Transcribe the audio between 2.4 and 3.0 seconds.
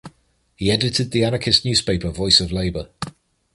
Labor.